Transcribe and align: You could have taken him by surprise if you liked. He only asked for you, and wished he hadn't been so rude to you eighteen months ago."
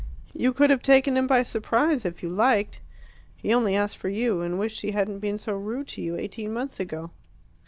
You 0.33 0.51
could 0.51 0.71
have 0.71 0.81
taken 0.81 1.15
him 1.15 1.27
by 1.27 1.43
surprise 1.43 2.05
if 2.07 2.23
you 2.23 2.29
liked. 2.29 2.81
He 3.37 3.53
only 3.53 3.75
asked 3.75 3.97
for 3.97 4.09
you, 4.09 4.41
and 4.41 4.57
wished 4.57 4.81
he 4.81 4.89
hadn't 4.93 5.19
been 5.19 5.37
so 5.37 5.53
rude 5.53 5.89
to 5.89 6.01
you 6.01 6.15
eighteen 6.15 6.51
months 6.51 6.79
ago." 6.79 7.11